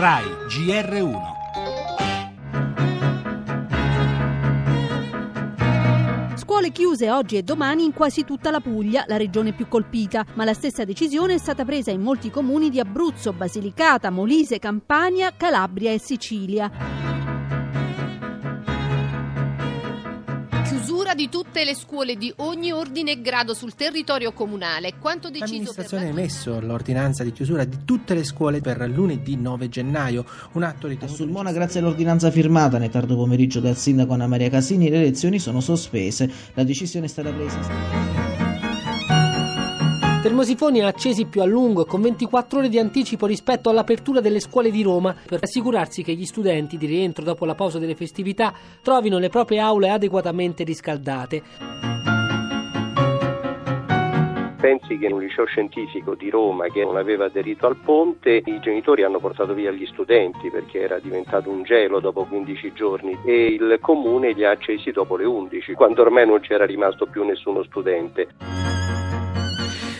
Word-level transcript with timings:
RAI 0.00 0.26
GR1 0.46 1.16
Scuole 6.36 6.70
chiuse 6.70 7.10
oggi 7.10 7.36
e 7.36 7.42
domani 7.42 7.82
in 7.82 7.92
quasi 7.92 8.22
tutta 8.22 8.52
la 8.52 8.60
Puglia, 8.60 9.02
la 9.08 9.16
regione 9.16 9.52
più 9.52 9.66
colpita, 9.66 10.24
ma 10.34 10.44
la 10.44 10.54
stessa 10.54 10.84
decisione 10.84 11.34
è 11.34 11.38
stata 11.38 11.64
presa 11.64 11.90
in 11.90 12.02
molti 12.02 12.30
comuni 12.30 12.70
di 12.70 12.78
Abruzzo, 12.78 13.32
Basilicata, 13.32 14.10
Molise, 14.10 14.60
Campania, 14.60 15.32
Calabria 15.36 15.90
e 15.90 15.98
Sicilia. 15.98 17.17
Chiusura 21.08 21.14
di 21.14 21.30
tutte 21.30 21.64
le 21.64 21.74
scuole 21.74 22.16
di 22.16 22.30
ogni 22.36 22.70
ordine 22.70 23.12
e 23.12 23.20
grado 23.22 23.54
sul 23.54 23.74
territorio 23.74 24.32
comunale. 24.32 24.92
Quanto 25.00 25.30
deciso 25.30 25.52
L'amministrazione 25.52 26.02
ha 26.02 26.06
per... 26.10 26.18
emesso 26.18 26.60
l'ordinanza 26.60 27.24
di 27.24 27.32
chiusura 27.32 27.64
di 27.64 27.78
tutte 27.86 28.12
le 28.12 28.24
scuole 28.24 28.60
per 28.60 28.78
lunedì 28.90 29.36
9 29.36 29.70
gennaio, 29.70 30.26
un 30.52 30.64
atto 30.64 30.86
ritenuto 30.86 31.16
Sulmona, 31.16 31.50
grazie 31.50 31.80
all'ordinanza 31.80 32.30
firmata 32.30 32.76
nel 32.76 32.90
tardo 32.90 33.16
pomeriggio 33.16 33.60
dal 33.60 33.76
sindaco 33.76 34.12
Anna 34.12 34.26
Maria 34.26 34.50
Casini, 34.50 34.90
le 34.90 35.00
lezioni 35.00 35.38
sono 35.38 35.60
sospese. 35.60 36.30
La 36.52 36.64
decisione 36.64 37.06
è 37.06 37.08
stata 37.08 37.32
presa. 37.32 38.27
Termosifoni 40.28 40.82
ha 40.82 40.88
accesi 40.88 41.24
più 41.24 41.40
a 41.40 41.46
lungo 41.46 41.80
e 41.80 41.86
con 41.86 42.02
24 42.02 42.58
ore 42.58 42.68
di 42.68 42.78
anticipo 42.78 43.24
rispetto 43.24 43.70
all'apertura 43.70 44.20
delle 44.20 44.40
scuole 44.40 44.70
di 44.70 44.82
Roma 44.82 45.16
per 45.26 45.38
assicurarsi 45.42 46.02
che 46.02 46.12
gli 46.12 46.26
studenti 46.26 46.76
di 46.76 46.84
rientro 46.84 47.24
dopo 47.24 47.46
la 47.46 47.54
pausa 47.54 47.78
delle 47.78 47.94
festività 47.94 48.52
trovino 48.82 49.16
le 49.16 49.30
proprie 49.30 49.58
aule 49.58 49.88
adeguatamente 49.88 50.64
riscaldate. 50.64 51.42
Pensi 54.60 54.98
che 54.98 55.06
in 55.06 55.14
un 55.14 55.20
liceo 55.20 55.46
scientifico 55.46 56.14
di 56.14 56.28
Roma 56.28 56.66
che 56.66 56.84
non 56.84 56.98
aveva 56.98 57.24
aderito 57.24 57.66
al 57.66 57.76
ponte, 57.76 58.42
i 58.44 58.60
genitori 58.60 59.04
hanno 59.04 59.20
portato 59.20 59.54
via 59.54 59.70
gli 59.70 59.86
studenti 59.86 60.50
perché 60.50 60.80
era 60.80 60.98
diventato 60.98 61.48
un 61.48 61.62
gelo 61.62 62.00
dopo 62.00 62.26
15 62.26 62.74
giorni 62.74 63.18
e 63.24 63.46
il 63.46 63.78
comune 63.80 64.32
li 64.32 64.44
ha 64.44 64.50
accesi 64.50 64.90
dopo 64.90 65.16
le 65.16 65.24
11, 65.24 65.72
quando 65.72 66.02
ormai 66.02 66.26
non 66.26 66.40
c'era 66.40 66.66
rimasto 66.66 67.06
più 67.06 67.24
nessuno 67.24 67.62
studente. 67.62 68.57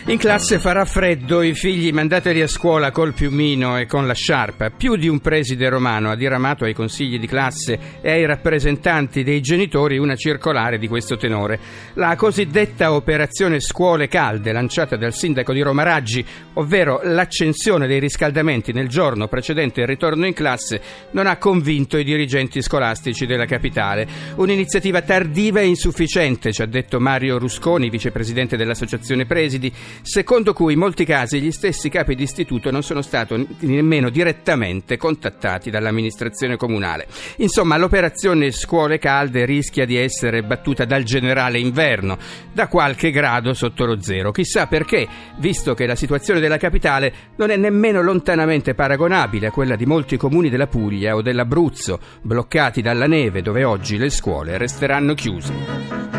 In 0.09 0.17
classe 0.17 0.57
farà 0.57 0.85
freddo, 0.85 1.43
i 1.43 1.53
figli 1.53 1.91
mandateli 1.91 2.41
a 2.41 2.47
scuola 2.47 2.89
col 2.89 3.13
piumino 3.13 3.77
e 3.77 3.85
con 3.85 4.07
la 4.07 4.15
sciarpa. 4.15 4.71
Più 4.71 4.95
di 4.95 5.07
un 5.07 5.19
preside 5.19 5.69
romano 5.69 6.09
ha 6.09 6.15
diramato 6.15 6.63
ai 6.63 6.73
consigli 6.73 7.19
di 7.19 7.27
classe 7.27 7.77
e 8.01 8.13
ai 8.13 8.25
rappresentanti 8.25 9.21
dei 9.21 9.39
genitori 9.39 9.99
una 9.99 10.15
circolare 10.15 10.79
di 10.79 10.87
questo 10.87 11.15
tenore. 11.15 11.59
La 11.93 12.15
cosiddetta 12.15 12.91
operazione 12.93 13.59
scuole 13.59 14.07
calde 14.07 14.51
lanciata 14.51 14.97
dal 14.97 15.13
sindaco 15.13 15.53
di 15.53 15.61
Roma 15.61 15.83
Raggi, 15.83 16.25
ovvero 16.53 17.01
l'accensione 17.03 17.85
dei 17.85 17.99
riscaldamenti 17.99 18.73
nel 18.73 18.87
giorno 18.87 19.27
precedente 19.27 19.81
il 19.81 19.87
ritorno 19.87 20.25
in 20.25 20.33
classe, 20.33 20.81
non 21.11 21.27
ha 21.27 21.37
convinto 21.37 21.99
i 21.99 22.03
dirigenti 22.03 22.63
scolastici 22.63 23.27
della 23.27 23.45
capitale. 23.45 24.07
Un'iniziativa 24.37 25.03
tardiva 25.03 25.59
e 25.59 25.67
insufficiente, 25.67 26.51
ci 26.51 26.63
ha 26.63 26.65
detto 26.65 26.99
Mario 26.99 27.37
Rusconi, 27.37 27.91
vicepresidente 27.91 28.57
dell'Associazione 28.57 29.27
Presidi, 29.27 29.71
secondo 30.01 30.53
cui 30.53 30.73
in 30.73 30.79
molti 30.79 31.05
casi 31.05 31.41
gli 31.41 31.51
stessi 31.51 31.89
capi 31.89 32.15
di 32.15 32.23
istituto 32.23 32.71
non 32.71 32.83
sono 32.83 33.01
stati 33.01 33.47
nemmeno 33.59 34.09
direttamente 34.09 34.97
contattati 34.97 35.69
dall'amministrazione 35.69 36.57
comunale. 36.57 37.07
Insomma, 37.37 37.77
l'operazione 37.77 38.51
scuole 38.51 38.97
calde 38.99 39.45
rischia 39.45 39.85
di 39.85 39.97
essere 39.97 40.43
battuta 40.43 40.85
dal 40.85 41.03
generale 41.03 41.59
inverno, 41.59 42.17
da 42.51 42.67
qualche 42.67 43.11
grado 43.11 43.53
sotto 43.53 43.85
lo 43.85 44.01
zero. 44.01 44.31
Chissà 44.31 44.67
perché, 44.67 45.07
visto 45.37 45.73
che 45.73 45.85
la 45.85 45.95
situazione 45.95 46.39
della 46.39 46.57
capitale 46.57 47.13
non 47.37 47.49
è 47.49 47.55
nemmeno 47.55 48.01
lontanamente 48.01 48.73
paragonabile 48.73 49.47
a 49.47 49.51
quella 49.51 49.75
di 49.75 49.85
molti 49.85 50.17
comuni 50.17 50.49
della 50.49 50.67
Puglia 50.67 51.15
o 51.15 51.21
dell'Abruzzo, 51.21 51.99
bloccati 52.21 52.81
dalla 52.81 53.07
neve 53.07 53.41
dove 53.41 53.63
oggi 53.63 53.97
le 53.97 54.09
scuole 54.09 54.57
resteranno 54.57 55.13
chiuse. 55.13 56.18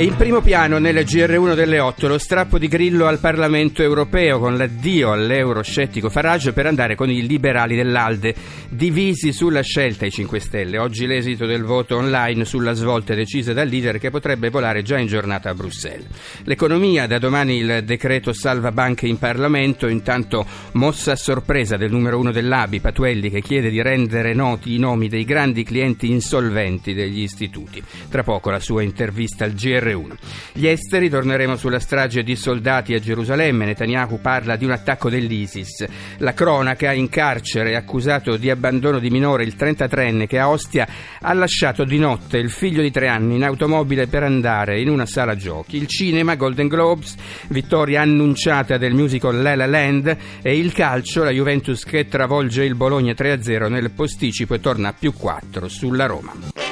E 0.00 0.04
in 0.04 0.14
primo 0.14 0.40
piano 0.40 0.78
nel 0.78 0.94
GR1 0.98 1.56
delle 1.56 1.80
8 1.80 2.06
lo 2.06 2.18
strappo 2.18 2.56
di 2.56 2.68
Grillo 2.68 3.06
al 3.06 3.18
Parlamento 3.18 3.82
europeo 3.82 4.38
con 4.38 4.56
l'addio 4.56 5.10
all'euroscettico 5.10 6.08
Farage 6.08 6.52
per 6.52 6.66
andare 6.66 6.94
con 6.94 7.10
i 7.10 7.26
liberali 7.26 7.74
dell'Alde, 7.74 8.32
divisi 8.68 9.32
sulla 9.32 9.60
scelta 9.62 10.06
i 10.06 10.12
5 10.12 10.38
Stelle. 10.38 10.78
Oggi 10.78 11.04
l'esito 11.04 11.46
del 11.46 11.64
voto 11.64 11.96
online 11.96 12.44
sulla 12.44 12.74
svolta 12.74 13.16
decisa 13.16 13.52
dal 13.52 13.66
leader 13.66 13.98
che 13.98 14.10
potrebbe 14.10 14.50
volare 14.50 14.82
già 14.82 15.00
in 15.00 15.08
giornata 15.08 15.50
a 15.50 15.54
Bruxelles. 15.54 16.06
L'economia, 16.44 17.08
da 17.08 17.18
domani 17.18 17.56
il 17.56 17.82
decreto 17.84 18.32
salva 18.32 18.70
banche 18.70 19.08
in 19.08 19.18
Parlamento, 19.18 19.88
intanto 19.88 20.46
mossa 20.74 21.10
a 21.10 21.16
sorpresa 21.16 21.76
del 21.76 21.90
numero 21.90 22.20
uno 22.20 22.30
dell'ABI, 22.30 22.78
Patuelli, 22.78 23.30
che 23.30 23.42
chiede 23.42 23.68
di 23.68 23.82
rendere 23.82 24.32
noti 24.32 24.76
i 24.76 24.78
nomi 24.78 25.08
dei 25.08 25.24
grandi 25.24 25.64
clienti 25.64 26.08
insolventi 26.08 26.94
degli 26.94 27.22
istituti. 27.22 27.82
Tra 28.08 28.22
poco 28.22 28.50
la 28.50 28.60
sua 28.60 28.84
intervista 28.84 29.44
al 29.44 29.54
GR1. 29.88 30.12
Gli 30.52 30.66
esteri, 30.66 31.08
torneremo 31.08 31.56
sulla 31.56 31.78
strage 31.78 32.22
di 32.22 32.36
soldati 32.36 32.94
a 32.94 32.98
Gerusalemme. 32.98 33.64
Netanyahu 33.64 34.20
parla 34.20 34.56
di 34.56 34.64
un 34.64 34.72
attacco 34.72 35.08
dell'ISIS. 35.08 35.86
La 36.18 36.34
cronaca, 36.34 36.92
in 36.92 37.08
carcere, 37.08 37.76
accusato 37.76 38.36
di 38.36 38.50
abbandono 38.50 38.98
di 38.98 39.10
minore, 39.10 39.44
il 39.44 39.54
33enne 39.56 40.26
che 40.26 40.38
a 40.38 40.48
Ostia 40.48 40.86
ha 41.20 41.32
lasciato 41.32 41.84
di 41.84 41.98
notte 41.98 42.38
il 42.38 42.50
figlio 42.50 42.82
di 42.82 42.90
tre 42.90 43.08
anni 43.08 43.36
in 43.36 43.44
automobile 43.44 44.06
per 44.06 44.22
andare 44.22 44.80
in 44.80 44.88
una 44.88 45.06
sala 45.06 45.36
giochi. 45.36 45.76
Il 45.76 45.86
cinema, 45.86 46.34
Golden 46.34 46.68
Globes, 46.68 47.14
vittoria 47.48 48.02
annunciata 48.02 48.76
del 48.78 48.94
musical 48.94 49.40
La 49.40 49.54
La 49.54 49.66
Land 49.66 50.16
e 50.42 50.56
il 50.56 50.72
calcio, 50.72 51.22
la 51.22 51.30
Juventus 51.30 51.84
che 51.84 52.08
travolge 52.08 52.64
il 52.64 52.74
Bologna 52.74 53.12
3-0 53.12 53.68
nel 53.68 53.90
posticipo 53.90 54.54
e 54.54 54.60
torna 54.60 54.88
a 54.88 54.94
più 54.98 55.12
4 55.12 55.68
sulla 55.68 56.06
Roma. 56.06 56.67